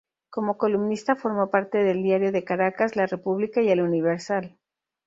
[0.31, 4.57] Como columnista, formó parte de "El Diario de Caracas", "La República" y "El Universal".